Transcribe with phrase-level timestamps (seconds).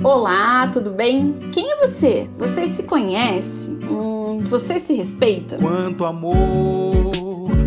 [0.00, 1.34] Olá, tudo bem?
[1.52, 2.26] Quem é você?
[2.38, 3.70] Você se conhece?
[3.82, 5.58] Hum, você se respeita?
[5.58, 7.12] Quanto amor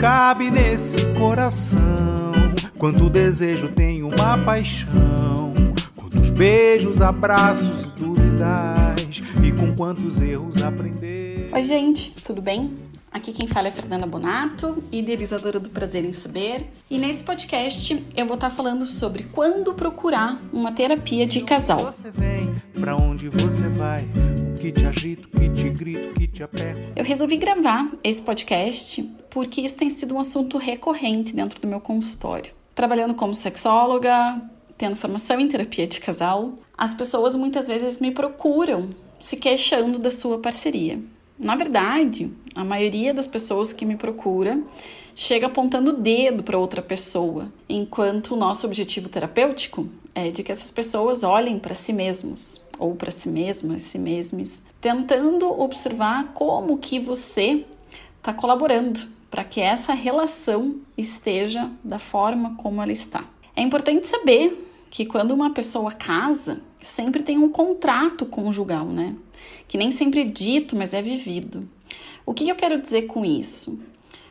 [0.00, 2.32] cabe nesse coração?
[2.78, 5.52] Quanto desejo tem uma paixão?
[5.94, 9.22] Quantos beijos, abraços e dúvidas?
[9.44, 11.50] E com quantos erros aprender?
[11.52, 12.70] Oi, gente, tudo bem?
[13.16, 18.26] Aqui quem fala é Fernanda Bonato, idealizadora do Prazer em Saber, e nesse podcast eu
[18.26, 21.78] vou estar falando sobre quando procurar uma terapia de casal.
[21.78, 24.06] Você vem, pra onde você vai?
[24.50, 26.42] O que te agita, o que te que te?
[26.94, 31.80] Eu resolvi gravar esse podcast porque isso tem sido um assunto recorrente dentro do meu
[31.80, 32.52] consultório.
[32.74, 34.38] Trabalhando como sexóloga,
[34.76, 40.10] tendo formação em terapia de casal, as pessoas muitas vezes me procuram se queixando da
[40.10, 41.00] sua parceria.
[41.38, 44.62] Na verdade, a maioria das pessoas que me procura
[45.14, 50.50] chega apontando o dedo para outra pessoa, enquanto o nosso objetivo terapêutico é de que
[50.50, 56.78] essas pessoas olhem para si mesmos ou para si mesmas, si mesmes, tentando observar como
[56.78, 57.64] que você
[58.18, 59.00] está colaborando
[59.30, 63.24] para que essa relação esteja da forma como ela está.
[63.54, 69.14] É importante saber que quando uma pessoa casa, sempre tem um contrato conjugal, né?
[69.68, 71.68] Que nem sempre é dito, mas é vivido.
[72.24, 73.80] O que eu quero dizer com isso?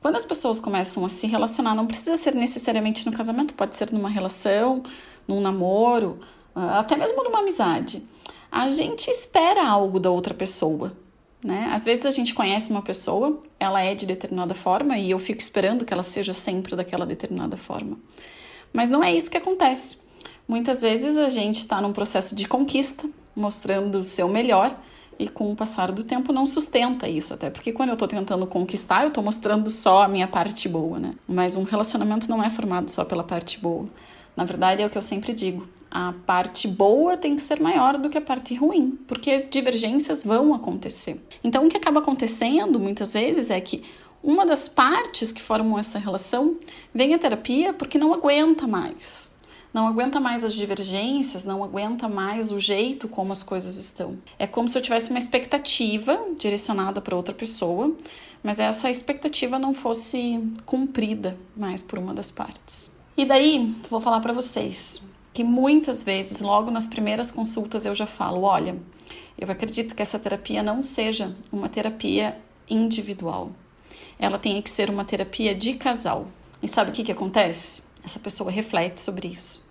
[0.00, 3.92] Quando as pessoas começam a se relacionar, não precisa ser necessariamente no casamento, pode ser
[3.92, 4.82] numa relação,
[5.26, 6.18] num namoro,
[6.54, 8.02] ah, até mesmo numa amizade.
[8.50, 10.92] A gente espera algo da outra pessoa,
[11.42, 11.68] né?
[11.72, 15.40] Às vezes a gente conhece uma pessoa, ela é de determinada forma e eu fico
[15.40, 17.98] esperando que ela seja sempre daquela determinada forma.
[18.72, 20.05] Mas não é isso que acontece.
[20.48, 24.76] Muitas vezes a gente está num processo de conquista, mostrando o seu melhor,
[25.18, 28.46] e com o passar do tempo não sustenta isso, até porque quando eu estou tentando
[28.46, 31.14] conquistar, eu estou mostrando só a minha parte boa, né?
[31.26, 33.86] Mas um relacionamento não é formado só pela parte boa.
[34.36, 37.96] Na verdade, é o que eu sempre digo: a parte boa tem que ser maior
[37.96, 41.20] do que a parte ruim, porque divergências vão acontecer.
[41.42, 43.82] Então, o que acaba acontecendo muitas vezes é que
[44.22, 46.56] uma das partes que formam essa relação
[46.94, 49.34] vem a terapia porque não aguenta mais
[49.76, 54.16] não aguenta mais as divergências, não aguenta mais o jeito como as coisas estão.
[54.38, 57.94] É como se eu tivesse uma expectativa direcionada para outra pessoa,
[58.42, 62.90] mas essa expectativa não fosse cumprida mais por uma das partes.
[63.18, 65.02] E daí, vou falar para vocês
[65.34, 68.78] que muitas vezes, logo nas primeiras consultas, eu já falo: olha,
[69.38, 73.50] eu acredito que essa terapia não seja uma terapia individual.
[74.18, 76.28] Ela tem que ser uma terapia de casal.
[76.62, 77.82] E sabe o que, que acontece?
[78.02, 79.65] Essa pessoa reflete sobre isso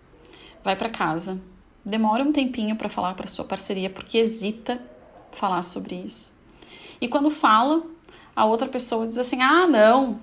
[0.65, 1.39] vai para casa,
[1.85, 4.81] demora um tempinho para falar para sua parceria porque hesita
[5.31, 6.37] falar sobre isso.
[6.99, 7.83] E quando fala,
[8.35, 10.19] a outra pessoa diz assim: "Ah, não,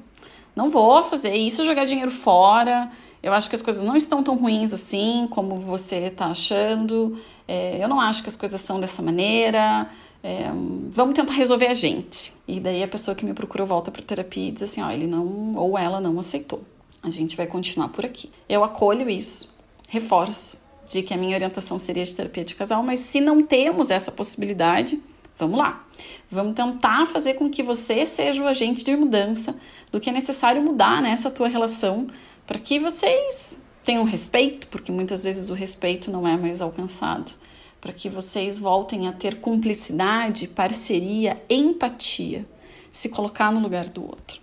[0.57, 2.91] não vou fazer isso, jogar dinheiro fora.
[3.23, 7.17] Eu acho que as coisas não estão tão ruins assim como você está achando.
[7.47, 9.89] É, eu não acho que as coisas são dessa maneira.
[10.25, 10.51] É,
[10.91, 12.35] vamos tentar resolver a gente.
[12.49, 15.07] E daí a pessoa que me procurou volta para terapia e diz assim: ó, ele
[15.07, 16.63] não ou ela não aceitou.
[17.01, 18.31] A gente vai continuar por aqui.
[18.49, 19.53] Eu acolho isso,
[19.93, 20.59] reforço
[20.91, 24.11] de que a minha orientação seria de terapia de casal, mas se não temos essa
[24.11, 24.99] possibilidade,
[25.37, 25.87] vamos lá.
[26.31, 29.55] Vamos tentar fazer com que você seja o agente de mudança
[29.93, 32.09] do que é necessário mudar nessa tua relação
[32.47, 37.33] para que vocês tenham respeito, porque muitas vezes o respeito não é mais alcançado,
[37.79, 42.47] para que vocês voltem a ter cumplicidade, parceria, empatia,
[42.91, 44.41] se colocar no lugar do outro.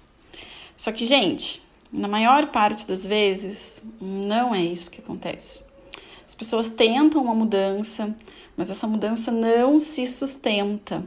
[0.78, 1.60] Só que, gente,
[1.92, 5.66] na maior parte das vezes, não é isso que acontece.
[6.26, 8.16] As pessoas tentam uma mudança,
[8.56, 11.04] mas essa mudança não se sustenta,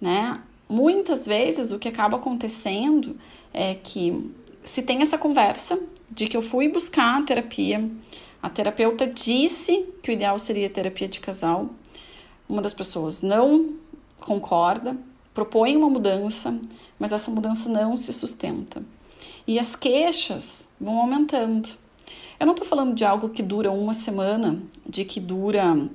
[0.00, 0.40] né?
[0.68, 3.16] Muitas vezes o que acaba acontecendo
[3.52, 5.78] é que se tem essa conversa
[6.10, 7.88] de que eu fui buscar a terapia,
[8.42, 11.70] a terapeuta disse que o ideal seria terapia de casal,
[12.48, 13.76] uma das pessoas não
[14.20, 14.96] concorda,
[15.34, 16.56] propõe uma mudança,
[16.98, 18.82] mas essa mudança não se sustenta.
[19.46, 21.68] E as queixas vão aumentando.
[22.38, 25.88] Eu não estou falando de algo que dura uma semana, de que dura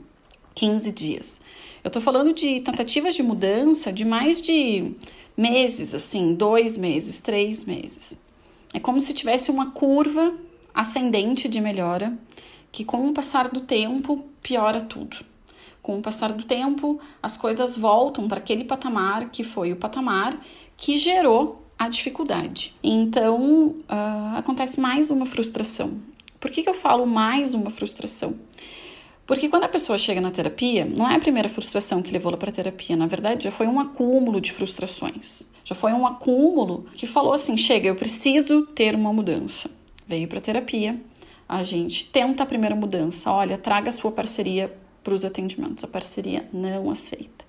[0.56, 1.42] 15 dias.
[1.84, 4.94] Eu estou falando de tentativas de mudança de mais de
[5.36, 8.24] meses, assim, dois meses, três meses.
[8.74, 10.34] É como se tivesse uma curva
[10.74, 12.18] ascendente de melhora,
[12.72, 15.18] que com o passar do tempo piora tudo.
[15.82, 20.34] Com o passar do tempo, as coisas voltam para aquele patamar que foi o patamar
[20.78, 22.76] que gerou a dificuldade.
[22.84, 26.00] Então, uh, acontece mais uma frustração.
[26.40, 28.40] Por que, que eu falo mais uma frustração?
[29.26, 32.38] Porque quando a pessoa chega na terapia, não é a primeira frustração que levou ela
[32.38, 35.50] para a terapia, na verdade já foi um acúmulo de frustrações.
[35.64, 39.68] Já foi um acúmulo que falou assim: chega, eu preciso ter uma mudança.
[40.06, 41.02] Veio para a terapia,
[41.50, 43.32] a gente tenta a primeira mudança.
[43.32, 44.72] Olha, traga a sua parceria
[45.04, 45.84] para os atendimentos.
[45.84, 47.44] A parceria não aceita.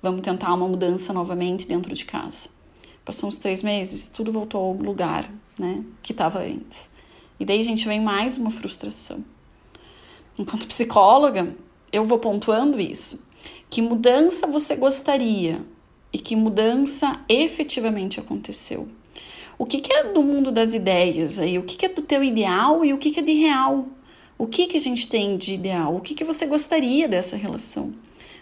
[0.00, 2.48] Vamos tentar uma mudança novamente dentro de casa.
[3.04, 6.90] Passou uns três meses, tudo voltou ao lugar, né, que estava antes.
[7.38, 9.24] E daí, gente, vem mais uma frustração.
[10.38, 11.54] Enquanto psicóloga,
[11.92, 13.24] eu vou pontuando isso.
[13.68, 15.60] Que mudança você gostaria
[16.12, 18.88] e que mudança efetivamente aconteceu?
[19.58, 21.58] O que, que é do mundo das ideias aí?
[21.58, 23.86] O que, que é do teu ideal e o que, que é de real?
[24.36, 25.94] O que, que a gente tem de ideal?
[25.94, 27.94] O que, que você gostaria dessa relação?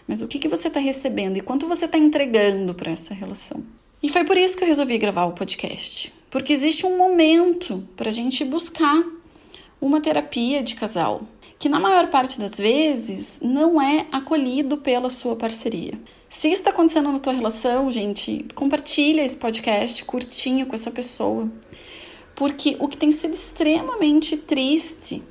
[0.07, 3.63] Mas o que, que você está recebendo e quanto você está entregando para essa relação?
[4.03, 6.11] E foi por isso que eu resolvi gravar o podcast.
[6.29, 9.01] Porque existe um momento para a gente buscar
[9.79, 11.21] uma terapia de casal,
[11.57, 15.97] que na maior parte das vezes não é acolhido pela sua parceria.
[16.27, 21.49] Se isso está acontecendo na tua relação, gente, compartilha esse podcast curtinho com essa pessoa.
[22.35, 25.23] Porque o que tem sido extremamente triste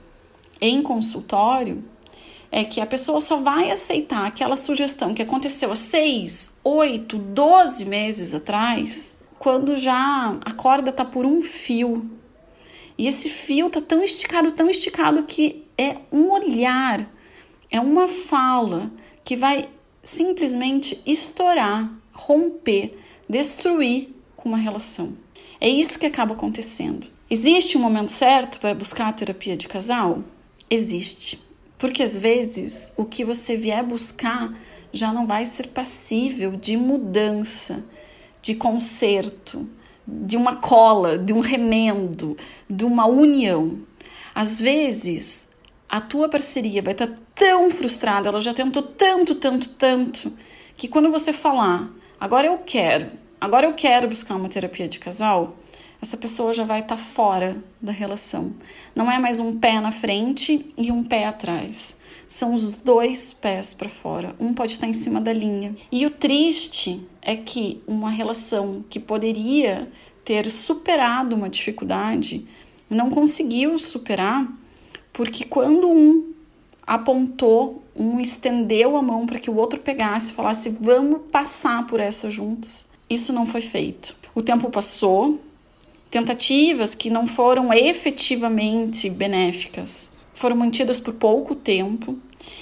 [0.58, 1.84] em consultório
[2.54, 7.86] é que a pessoa só vai aceitar aquela sugestão que aconteceu há seis, oito, doze
[7.86, 12.10] meses atrás, quando já a corda tá por um fio.
[12.98, 17.10] E esse fio tá tão esticado, tão esticado que é um olhar,
[17.70, 18.92] é uma fala
[19.24, 19.66] que vai
[20.04, 25.16] simplesmente estourar, romper, destruir com uma relação.
[25.58, 27.06] É isso que acaba acontecendo.
[27.30, 30.22] Existe um momento certo para buscar a terapia de casal?
[30.68, 31.51] Existe.
[31.82, 34.56] Porque às vezes o que você vier buscar
[34.92, 37.82] já não vai ser passível de mudança,
[38.40, 39.68] de conserto,
[40.06, 42.36] de uma cola, de um remendo,
[42.70, 43.80] de uma união.
[44.32, 45.48] Às vezes
[45.88, 50.32] a tua parceria vai estar tá tão frustrada, ela já tentou tanto, tanto, tanto,
[50.76, 51.90] que quando você falar,
[52.20, 53.08] agora eu quero,
[53.40, 55.56] agora eu quero buscar uma terapia de casal,
[56.02, 58.52] essa pessoa já vai estar tá fora da relação.
[58.94, 62.00] Não é mais um pé na frente e um pé atrás.
[62.26, 64.34] São os dois pés para fora.
[64.40, 65.76] Um pode estar tá em cima da linha.
[65.92, 69.88] E o triste é que uma relação que poderia
[70.24, 72.46] ter superado uma dificuldade
[72.90, 74.52] não conseguiu superar
[75.12, 76.32] porque quando um
[76.86, 82.00] apontou, um estendeu a mão para que o outro pegasse e falasse: vamos passar por
[82.00, 84.16] essa juntos, isso não foi feito.
[84.34, 85.38] O tempo passou,
[86.12, 92.18] tentativas que não foram efetivamente benéficas foram mantidas por pouco tempo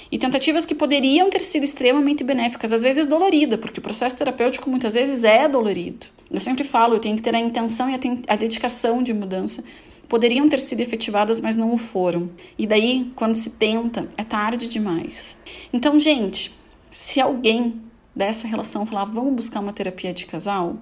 [0.09, 4.69] e tentativas que poderiam ter sido extremamente benéficas, às vezes dolorida, porque o processo terapêutico
[4.69, 6.07] muitas vezes é dolorido.
[6.29, 9.63] Eu sempre falo, eu tenho que ter a intenção e a, dedicação de mudança
[10.07, 12.31] poderiam ter sido efetivadas, mas não o foram.
[12.57, 15.41] E daí, quando se tenta, é tarde demais.
[15.73, 16.53] Então, gente,
[16.89, 17.81] se alguém
[18.15, 20.77] dessa relação falar, vamos buscar uma terapia de casal,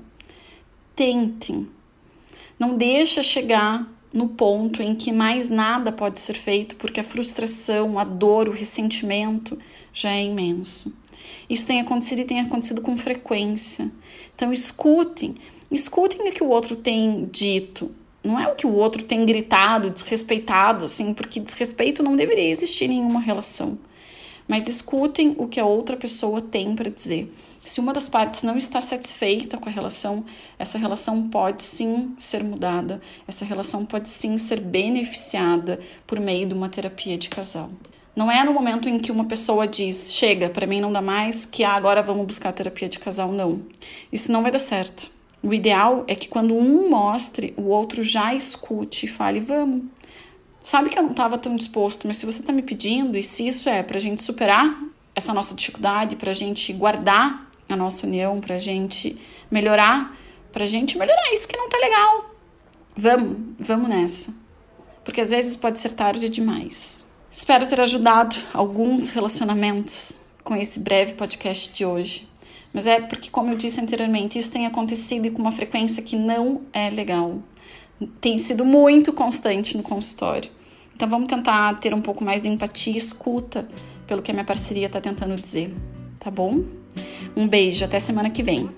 [0.96, 1.79] tentem.
[2.60, 7.98] Não deixa chegar no ponto em que mais nada pode ser feito porque a frustração,
[7.98, 9.58] a dor, o ressentimento
[9.94, 10.94] já é imenso.
[11.50, 13.90] Isso tem acontecido e tem acontecido com frequência.
[14.36, 15.36] Então escutem,
[15.72, 17.92] escutem o que o outro tem dito,
[18.24, 22.86] não é o que o outro tem gritado, desrespeitado, assim, porque desrespeito não deveria existir
[22.86, 23.80] em nenhuma relação.
[24.50, 27.32] Mas escutem o que a outra pessoa tem para dizer.
[27.64, 30.26] Se uma das partes não está satisfeita com a relação,
[30.58, 36.56] essa relação pode sim ser mudada, essa relação pode sim ser beneficiada por meio de
[36.56, 37.70] uma terapia de casal.
[38.16, 41.46] Não é no momento em que uma pessoa diz, chega, para mim não dá mais,
[41.46, 43.32] que ah, agora vamos buscar terapia de casal.
[43.32, 43.62] Não.
[44.12, 45.12] Isso não vai dar certo.
[45.44, 49.84] O ideal é que quando um mostre, o outro já escute e fale: vamos.
[50.70, 53.48] Sabe que eu não estava tão disposto, mas se você está me pedindo, e se
[53.48, 54.80] isso é para a gente superar
[55.16, 59.18] essa nossa dificuldade, para a gente guardar a nossa união, para a gente
[59.50, 60.16] melhorar,
[60.52, 62.36] para a gente melhorar isso que não tá legal,
[62.96, 64.32] vamos, vamos nessa.
[65.04, 67.08] Porque às vezes pode ser tarde demais.
[67.32, 72.30] Espero ter ajudado alguns relacionamentos com esse breve podcast de hoje.
[72.72, 76.16] Mas é porque, como eu disse anteriormente, isso tem acontecido e com uma frequência que
[76.16, 77.40] não é legal.
[78.22, 80.59] Tem sido muito constante no consultório.
[81.00, 83.66] Então vamos tentar ter um pouco mais de empatia e escuta
[84.06, 85.74] pelo que a minha parceria está tentando dizer.
[86.20, 86.62] Tá bom?
[87.38, 88.70] Um beijo, até semana que vem.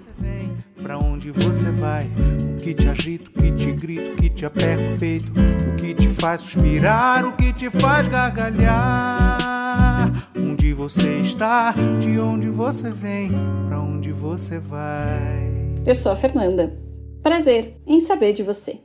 [0.84, 2.04] Pra onde você vai?
[2.06, 5.75] O que te agita, o que te grita, o que te aperta o peito, o
[5.78, 9.40] que te faz suspirar, o que te faz gargalhar.
[10.38, 13.32] Onde você está, de onde você vem,
[13.68, 15.51] pra onde você vai.
[15.84, 16.72] Eu sou a Fernanda.
[17.24, 18.80] Prazer em saber de você.